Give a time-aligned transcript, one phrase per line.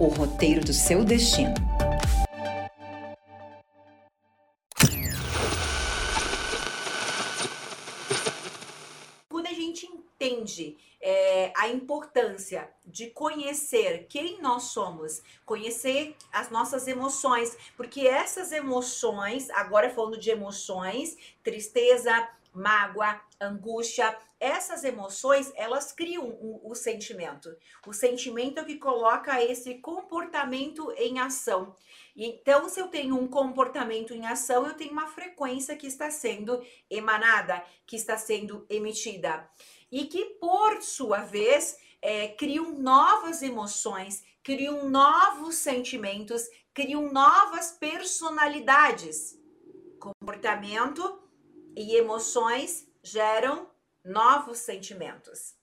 [0.00, 1.54] o roteiro do seu destino.
[9.28, 16.86] Quando a gente entende é, a importância de conhecer quem nós somos, conhecer as nossas
[16.86, 26.28] emoções, porque essas emoções, agora falando de emoções, tristeza, mágoa, angústia, essas emoções, elas criam
[26.28, 27.48] o, o, sentimento.
[27.86, 31.76] O sentimento é que coloca esse comportamento em ação.
[32.16, 36.62] Então, se eu tenho um comportamento em ação, eu tenho uma frequência que está sendo
[36.90, 39.48] emanada, que está sendo emitida.
[39.90, 49.36] E que, por sua vez, é, criam novas emoções, criam novos sentimentos, criam novas personalidades.
[49.98, 51.27] Comportamento
[51.76, 53.70] e emoções geram
[54.04, 55.54] novos sentimentos.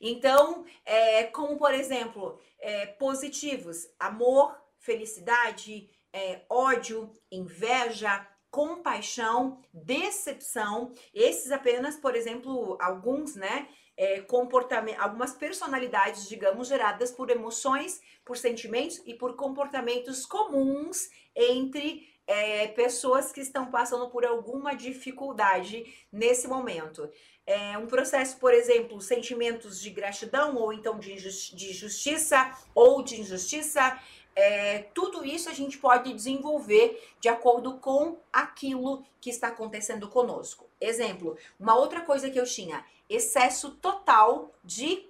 [0.00, 10.92] Então, é, como por exemplo, é, positivos: amor, felicidade, é, ódio, inveja, compaixão, decepção.
[11.14, 13.68] Esses apenas, por exemplo, alguns, né?
[13.96, 22.06] É, comportamento, algumas personalidades, digamos, geradas por emoções, por sentimentos e por comportamentos comuns entre
[22.28, 27.10] é, pessoas que estão passando por alguma dificuldade nesse momento.
[27.46, 33.02] É um processo, por exemplo, sentimentos de gratidão ou então de, injusti de justiça ou
[33.02, 33.98] de injustiça.
[34.40, 40.70] É, tudo isso a gente pode desenvolver de acordo com aquilo que está acontecendo conosco.
[40.80, 45.04] Exemplo, uma outra coisa que eu tinha, excesso total de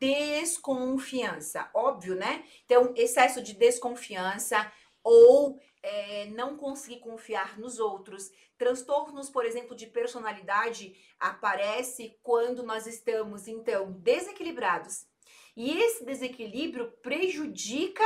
[0.00, 1.68] desconfiança.
[1.74, 2.42] Óbvio, né?
[2.64, 4.72] Então, excesso de desconfiança
[5.04, 8.32] ou é, não conseguir confiar nos outros.
[8.56, 15.11] Transtornos, por exemplo, de personalidade aparece quando nós estamos então desequilibrados.
[15.56, 18.04] E esse desequilíbrio prejudica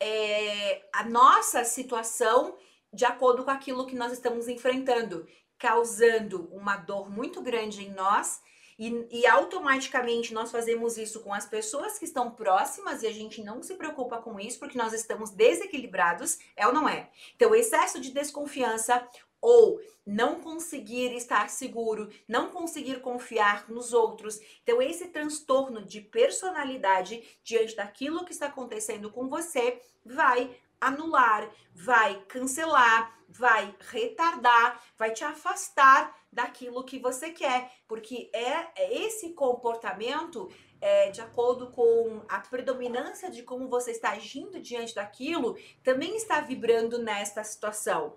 [0.00, 2.56] é, a nossa situação
[2.92, 5.26] de acordo com aquilo que nós estamos enfrentando,
[5.58, 8.40] causando uma dor muito grande em nós
[8.78, 13.42] e, e, automaticamente nós fazemos isso com as pessoas que estão próximas e a gente
[13.42, 17.08] não se preocupa com isso porque nós estamos desequilibrados, é ou não é?
[17.36, 19.08] Então, excesso de desconfiança
[19.44, 24.40] ou não conseguir estar seguro, não conseguir confiar nos outros.
[24.62, 32.22] Então, esse transtorno de personalidade diante daquilo que está acontecendo com você vai anular, vai
[32.26, 40.50] cancelar, vai retardar, vai te afastar daquilo que você quer, porque é, é esse comportamento
[40.80, 46.40] é, de acordo com a predominância de como você está agindo diante daquilo, também está
[46.40, 48.16] vibrando nesta situação.